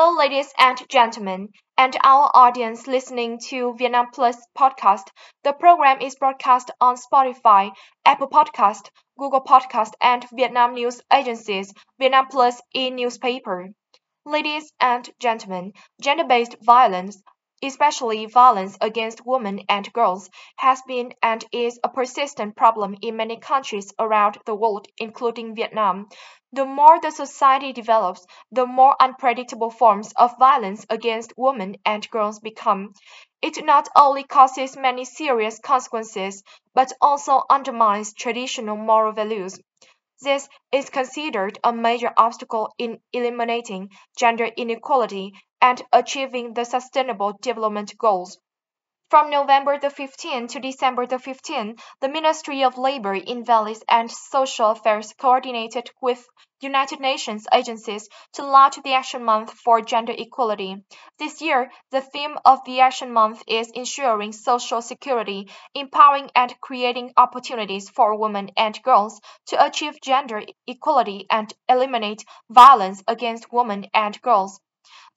[0.00, 5.08] Hello, ladies and gentlemen, and our audience listening to Vietnam Plus podcast.
[5.42, 7.72] The program is broadcast on Spotify,
[8.04, 13.70] Apple Podcast, Google Podcast, and Vietnam news agencies, Vietnam Plus e-newspaper.
[14.24, 17.20] Ladies and gentlemen, gender-based violence,
[17.62, 23.36] especially violence against women and girls, has been and is a persistent problem in many
[23.36, 26.08] countries around the world, including Vietnam.
[26.52, 32.38] The more the society develops, the more unpredictable forms of violence against women and girls
[32.40, 32.92] become.
[33.42, 36.42] It not only causes many serious consequences,
[36.74, 39.58] but also undermines traditional moral values.
[40.20, 47.96] This is considered a major obstacle in eliminating gender inequality and achieving the Sustainable Development
[47.98, 48.38] Goals.
[49.10, 54.72] From November the 15th to December the 15th, the Ministry of Labor, Invalid and Social
[54.72, 56.28] Affairs coordinated with
[56.60, 60.84] United Nations agencies to launch the Action Month for Gender Equality.
[61.18, 67.14] This year, the theme of the Action Month is ensuring social security, empowering and creating
[67.16, 74.20] opportunities for women and girls to achieve gender equality and eliminate violence against women and
[74.20, 74.60] girls.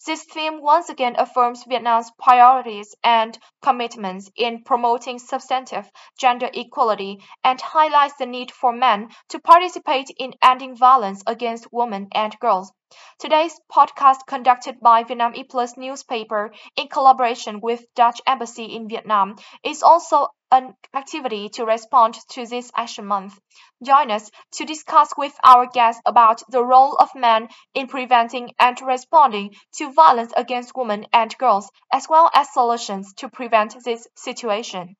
[0.06, 7.62] This theme once again affirms Vietnam's priorities and commitments in promoting substantive gender equality and
[7.62, 12.74] highlights the need for men to participate in ending violence against women and girls.
[13.20, 19.38] Today's podcast conducted by Vietnam E Plus newspaper in collaboration with Dutch Embassy in Vietnam
[19.64, 23.40] is also an activity to respond to this Action Month.
[23.84, 28.80] Join us to discuss with our guests about the role of men in preventing and
[28.82, 34.96] responding to violence against women and girls, as well as solutions to prevent this situation.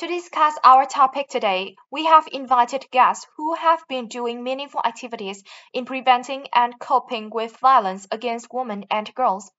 [0.00, 5.44] To discuss our topic today, we have invited guests who have been doing meaningful activities
[5.74, 9.52] in preventing and coping with violence against women and girls.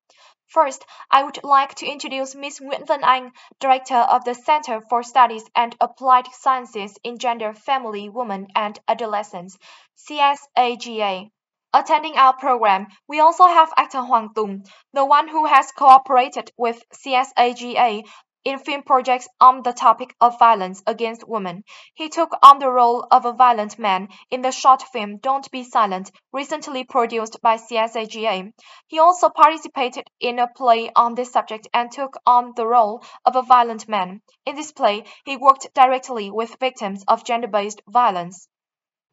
[0.47, 2.59] First, I would like to introduce Ms.
[2.59, 8.09] Nguyễn Vân Anh, Director of the Center for Studies and Applied Sciences in Gender, Family,
[8.09, 9.59] Women, and Adolescents,
[9.95, 11.29] CSAGA.
[11.71, 16.83] Attending our program, we also have actor Huang Tùng, the one who has cooperated with
[16.89, 18.05] CSAGA
[18.43, 21.63] in film projects on the topic of violence against women.
[21.93, 25.63] He took on the role of a violent man in the short film Don't Be
[25.63, 28.51] Silent, recently produced by CSAGA.
[28.87, 33.35] He also participated in a play on this subject and took on the role of
[33.35, 34.21] a violent man.
[34.45, 38.47] In this play, he worked directly with victims of gender-based violence.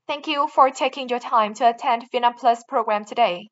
[0.06, 3.49] Thank you for taking your time to attend Vietnam Plus program today.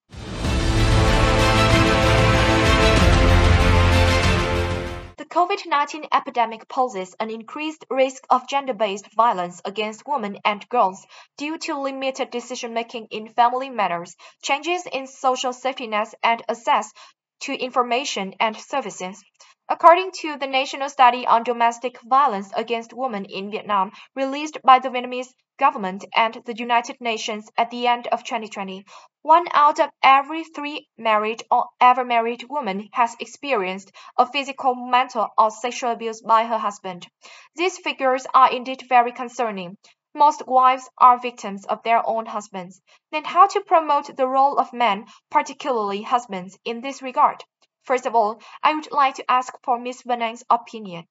[5.29, 11.05] The COVID-19 epidemic poses an increased risk of gender-based violence against women and girls
[11.37, 16.93] due to limited decision-making in family matters, changes in social safety nets, and access
[17.41, 19.21] to information and services.
[19.69, 24.91] According to the National Study on Domestic Violence Against Women in Vietnam, released by the
[24.91, 28.85] Vietnamese government and the United Nations at the end of 2020,
[29.23, 35.31] one out of every three married or ever married women has experienced a physical, mental,
[35.37, 37.09] or sexual abuse by her husband.
[37.57, 39.79] These figures are indeed very concerning.
[40.15, 42.81] Most wives are victims of their own husbands.
[43.11, 47.43] Then, how to promote the role of men, particularly husbands, in this regard?
[47.87, 50.03] First of all, I would like to ask for Ms.
[50.03, 51.07] Vân Anh's opinion.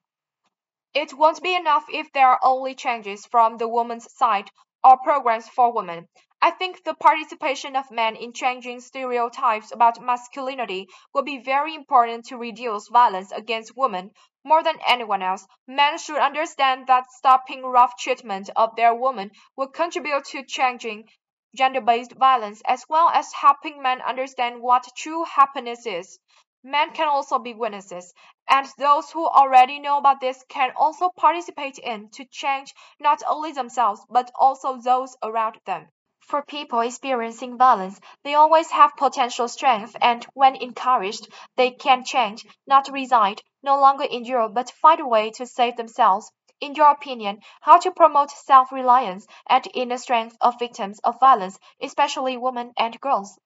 [0.94, 4.52] It won't be enough if there are only changes from the woman's side
[4.84, 6.10] or programs for women.
[6.42, 12.26] I think the participation of men in changing stereotypes about masculinity will be very important
[12.26, 14.12] to reduce violence against women.
[14.44, 19.70] More than anyone else, men should understand that stopping rough treatment of their women will
[19.70, 21.08] contribute to changing
[21.56, 26.20] gender based violence as well as helping men understand what true happiness is.
[26.68, 28.12] Men can also be witnesses,
[28.50, 33.52] and those who already know about this can also participate in to change not only
[33.52, 35.90] themselves but also those around them.
[36.22, 42.44] For people experiencing violence, they always have potential strength, and when encouraged, they can change,
[42.66, 46.32] not resign, no longer endure, but find a way to save themselves.
[46.60, 51.60] In your opinion, how to promote self reliance and inner strength of victims of violence,
[51.80, 53.38] especially women and girls?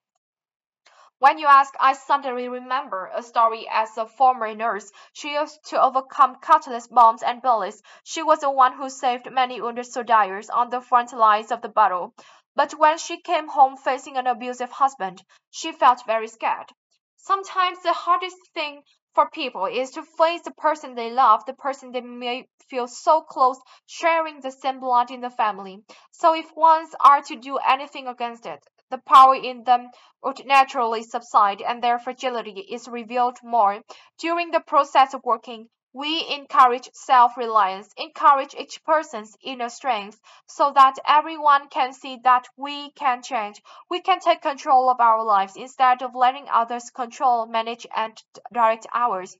[1.20, 4.90] When you ask, I suddenly remember a story as a former nurse.
[5.12, 7.82] She used to overcome countless bombs and bullets.
[8.04, 11.68] She was the one who saved many wounded soldiers on the front lines of the
[11.68, 12.14] battle.
[12.56, 16.72] But when she came home facing an abusive husband, she felt very scared.
[17.18, 18.82] Sometimes the hardest thing
[19.14, 23.20] for people is to face the person they love, the person they may feel so
[23.20, 25.84] close, sharing the same blood in the family.
[26.12, 29.88] So if ones are to do anything against it, the power in them
[30.22, 33.82] would naturally subside and their fragility is revealed more.
[34.18, 40.96] During the process of working, we encourage self-reliance, encourage each person's inner strength so that
[41.04, 43.60] everyone can see that we can change.
[43.88, 48.22] We can take control of our lives instead of letting others control, manage, and
[48.52, 49.36] direct ours.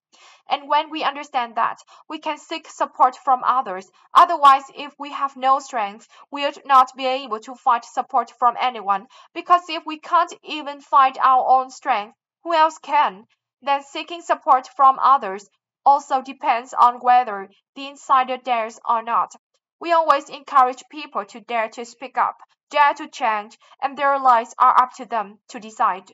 [0.49, 3.89] And when we understand that, we can seek support from others.
[4.13, 9.07] Otherwise, if we have no strength, we'll not be able to find support from anyone.
[9.35, 13.29] Because if we can't even find our own strength, who else can?
[13.63, 15.49] Then seeking support from others
[15.85, 19.35] also depends on whether the insider dares or not.
[19.81, 22.37] We always encourage people to dare to speak up,
[22.71, 26.13] dare to change, and their lives are up to them to decide.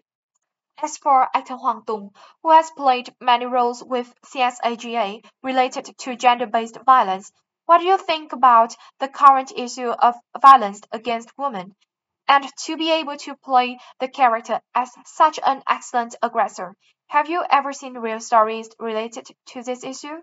[0.83, 6.79] As for actor Huang Dong, who has played many roles with CSAGA related to gender-based
[6.85, 7.33] violence,
[7.65, 11.75] what do you think about the current issue of violence against women?
[12.29, 16.77] And to be able to play the character as such an excellent aggressor,
[17.09, 20.17] have you ever seen real stories related to this issue?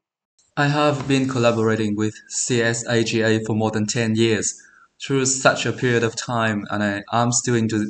[0.55, 4.53] I have been collaborating with CSAGA for more than 10 years
[5.03, 7.89] through such a period of time and I am still into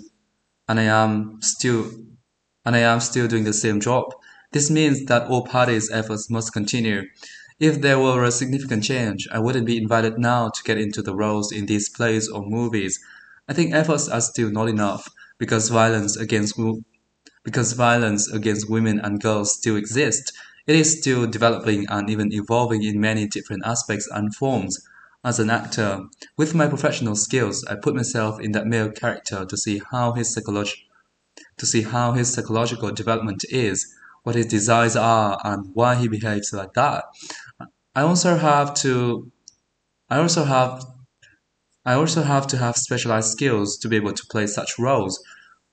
[0.68, 1.92] and I am still
[2.66, 4.06] and I am still doing the same job.
[4.54, 7.04] This means that all parties' efforts must continue.
[7.60, 11.16] If there were a significant change, I wouldn't be invited now to get into the
[11.16, 13.00] roles in these plays or movies.
[13.50, 16.58] I think efforts are still not enough because violence against
[17.44, 20.32] because violence against women and girls still exists,
[20.68, 24.80] it is still developing and even evolving in many different aspects and forms.
[25.26, 26.06] As an actor,
[26.38, 30.34] with my professional skills, I put myself in that male character to see how his
[30.34, 30.88] psychology
[31.58, 33.94] to see how his psychological development is,
[34.24, 37.06] what his desires are, and why he behaves like that.
[37.96, 39.32] I also have to
[40.10, 40.86] I also have
[41.86, 45.22] I also have to have specialized skills to be able to play such roles.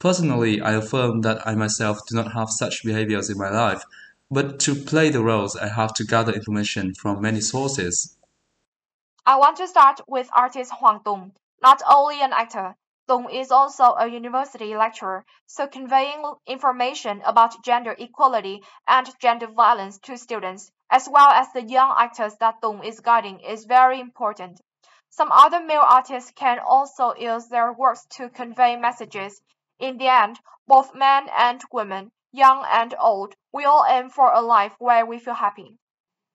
[0.01, 3.85] Personally, I affirm that I myself do not have such behaviors in my life,
[4.31, 8.17] but to play the roles, I have to gather information from many sources.
[9.27, 11.33] I want to start with artist Huang Dong.
[11.61, 12.77] Not only an actor,
[13.09, 19.99] Dong is also a university lecturer, so conveying information about gender equality and gender violence
[20.05, 24.63] to students, as well as the young actors that Dong is guiding, is very important.
[25.11, 29.43] Some other male artists can also use their works to convey messages
[29.81, 34.41] in the end, both men and women, young and old, we all aim for a
[34.41, 35.79] life where we feel happy.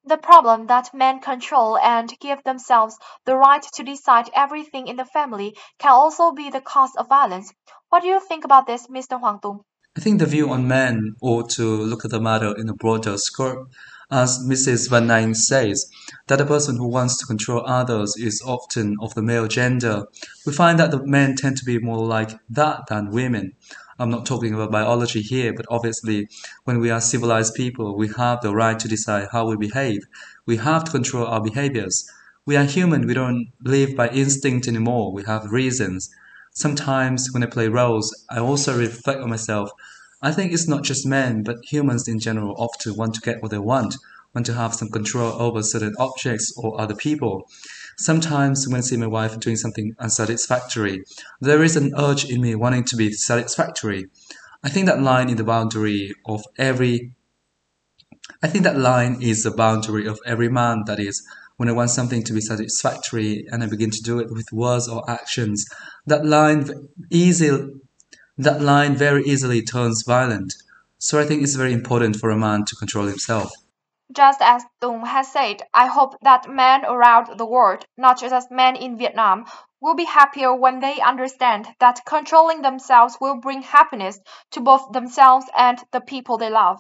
[0.04, 5.06] The problem that men control and give themselves the right to decide everything in the
[5.06, 7.52] family can also be the cause of violence.
[7.90, 9.20] What do you think about this, Mr.
[9.20, 9.62] Huang Dong?
[9.98, 13.18] I think the view on men ought to look at the matter in a broader
[13.18, 13.70] scope
[14.12, 14.90] as Mrs.
[14.90, 15.90] Vân Anh says,
[16.28, 20.06] that the person who wants to control others is often of the male gender.
[20.46, 23.54] We find that the men tend to be more like that than women.
[23.98, 26.28] I'm not talking about biology here, but obviously,
[26.66, 30.02] when we are civilized people, we have the right to decide how we behave.
[30.46, 32.06] We have to control our behaviors.
[32.46, 36.10] We are human, we don't live by instinct anymore, we have reasons.
[36.52, 39.72] Sometimes when I play roles, I also reflect on myself
[40.26, 43.52] I think it's not just men, but humans in general often want to get what
[43.52, 43.96] they want,
[44.34, 47.48] want to have some control over certain objects or other people.
[48.00, 51.04] Sometimes when I see my wife doing something unsatisfactory,
[51.42, 54.08] there is an urge in me wanting to be satisfactory.
[54.64, 57.12] I think that line in the boundary of every
[58.42, 61.24] I think that line is the boundary of every man, that is,
[61.58, 64.88] when I want something to be satisfactory and I begin to do it with words
[64.88, 65.64] or actions,
[66.08, 66.68] that line
[67.12, 67.52] easy
[68.38, 70.54] that line very easily turns violent.
[70.98, 73.52] So I think it's very important for a man to control himself.
[74.12, 78.76] Just as Dong has said, I hope that men around the world, not just men
[78.76, 79.46] in Vietnam,
[79.82, 84.20] will be happier when they understand that controlling themselves will bring happiness
[84.52, 86.80] to both themselves and the people they love.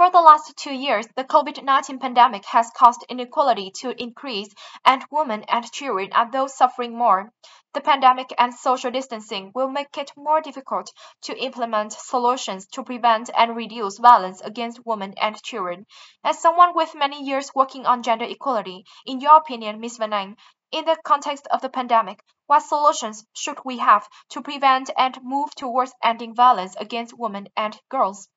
[0.00, 4.48] For the last two years, the COVID-19 pandemic has caused inequality to increase
[4.82, 7.34] and women and children are those suffering more.
[7.74, 10.90] The pandemic and social distancing will make it more difficult
[11.24, 15.84] to implement solutions to prevent and reduce violence against women and children.
[16.24, 19.98] As someone with many years working on gender equality, in your opinion, Ms.
[19.98, 20.34] Van
[20.72, 25.54] in the context of the pandemic, what solutions should we have to prevent and move
[25.54, 28.30] towards ending violence against women and girls?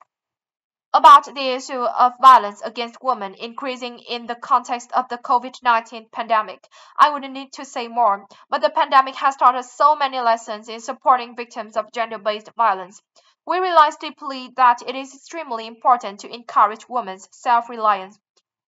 [0.94, 6.68] About the issue of violence against women increasing in the context of the COVID-19 pandemic.
[6.98, 10.70] I wouldn't need to say more, but the pandemic has taught us so many lessons
[10.70, 13.02] in supporting victims of gender-based violence.
[13.46, 18.20] We realize deeply that it is extremely important to encourage women's self-reliance.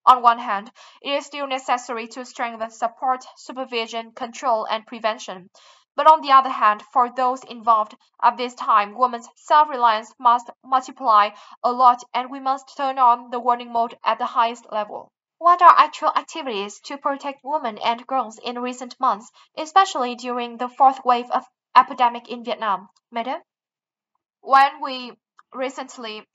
[0.08, 5.50] On one hand, it is still necessary to strengthen support, supervision, control, and prevention.
[5.96, 11.30] But on the other hand, for those involved at this time, women's self-reliance must multiply
[11.64, 15.14] a lot and we must turn on the warning mode at the highest level.
[15.38, 20.68] What are actual activities to protect women and girls in recent months, especially during the
[20.68, 22.90] fourth wave of epidemic in Vietnam?
[23.10, 23.42] Madam?
[24.42, 25.18] When we
[25.54, 26.28] recently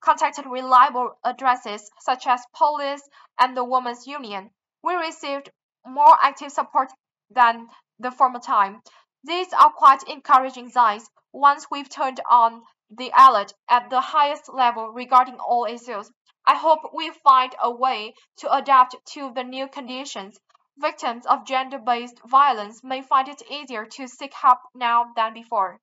[0.00, 3.02] contacted reliable addresses such as police
[3.38, 4.50] and the women's union,
[4.82, 5.50] we received
[5.84, 6.92] more active support
[7.30, 8.80] than the former time.
[9.28, 14.88] These are quite encouraging signs once we've turned on the alert at the highest level
[14.88, 16.10] regarding all issues.
[16.46, 20.40] I hope we find a way to adapt to the new conditions.
[20.78, 25.78] Victims of gender-based violence may find it easier to seek help now than before.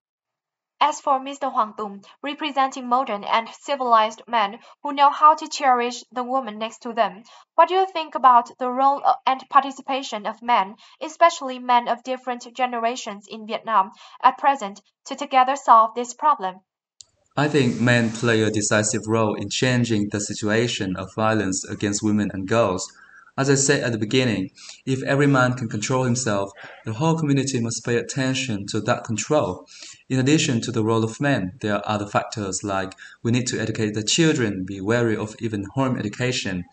[0.82, 1.52] As for Mr.
[1.54, 6.80] Huang Dong, representing modern and civilized men who know how to cherish the woman next
[6.80, 7.24] to them,
[7.56, 12.04] what do you think about the role uh, and participation of men, especially men of
[12.04, 13.92] different generations in Vietnam,
[14.22, 16.60] at present, to together solve this problem?
[17.38, 22.32] I think men play a decisive role in changing the situation of violence against women
[22.34, 22.86] and girls.
[23.38, 24.52] As I said at the beginning,
[24.86, 26.52] if every man can control himself,
[26.86, 29.68] the whole community must pay attention to that control.
[30.08, 33.60] In addition to the role of men, there are other factors like we need to
[33.60, 36.64] educate the children, be wary of even home education.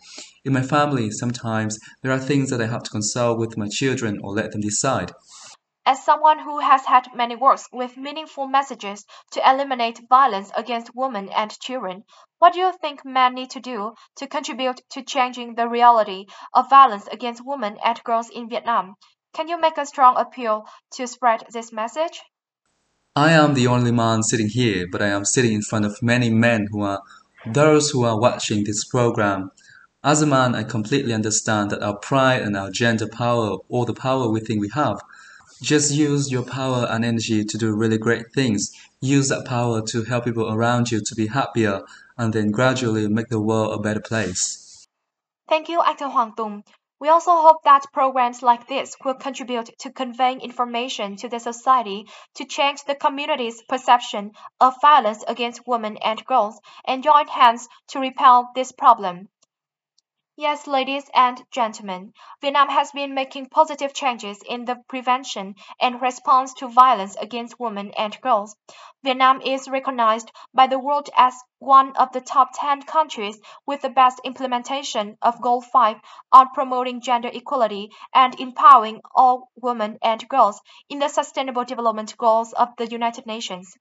[0.45, 4.19] In my family, sometimes there are things that I have to consult with my children
[4.23, 5.11] or let them decide.
[5.85, 11.27] As someone who has had many works with meaningful messages to eliminate violence against women
[11.27, 12.05] and children,
[12.39, 16.69] what do you think men need to do to contribute to changing the reality of
[16.69, 18.95] violence against women and girls in Vietnam?
[19.33, 22.21] Can you make a strong appeal to spread this message?
[23.15, 26.29] I am the only man sitting here, but I am sitting in front of many
[26.29, 27.01] men who are
[27.45, 29.51] those who are watching this program.
[30.01, 33.93] As a man, I completely understand that our pride and our gender power, all the
[33.93, 35.01] power we think we have,
[35.63, 38.71] just use your power and energy to do really great things.
[38.99, 41.81] Use that power to help people around you to be happier
[42.17, 44.85] and then gradually make the world a better place.
[45.47, 46.63] Thank you, Actor Huang Dong.
[46.99, 52.07] We also hope that programs like this will contribute to conveying information to the society
[52.35, 57.99] to change the community's perception of violence against women and girls and join hands to
[57.99, 59.29] repel this problem.
[60.35, 66.55] Yes, ladies and gentlemen, Vietnam has been making positive changes in the prevention and response
[66.55, 68.55] to violence against women and girls.
[69.03, 73.89] Vietnam is recognized by the world as one of the top 10 countries with the
[73.89, 75.99] best implementation of Goal 5
[76.31, 82.53] on promoting gender equality and empowering all women and girls in the Sustainable Development Goals
[82.53, 83.77] of the United Nations.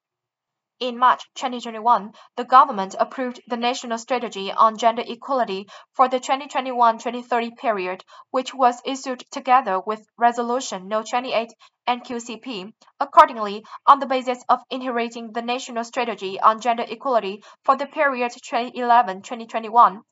[0.82, 7.56] In March 2021, the government approved the National Strategy on Gender Equality for the 2021-2030
[7.56, 11.04] period, which was issued together with Resolution No.
[11.04, 11.54] 28
[11.86, 12.72] NQ-CP.
[12.98, 18.32] Accordingly, on the basis of inheriting the National Strategy on Gender Equality for the period
[18.32, 20.02] 2011-2021,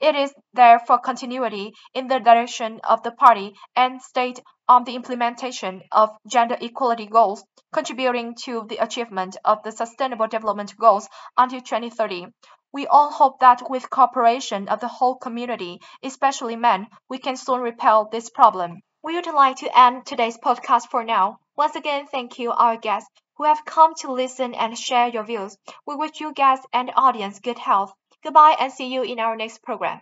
[0.00, 4.94] it is there for continuity in the direction of the party and state on the
[4.94, 11.60] implementation of gender equality goals, contributing to the achievement of the Sustainable Development Goals until
[11.60, 12.26] 2030.
[12.72, 17.60] We all hope that with cooperation of the whole community, especially men, we can soon
[17.60, 18.80] repel this problem.
[19.02, 21.38] We would like to end today's podcast for now.
[21.56, 25.56] Once again, thank you, our guests, who have come to listen and share your views.
[25.86, 27.92] We wish you guests and audience good health.
[28.22, 30.00] Goodbye and see you in our next program.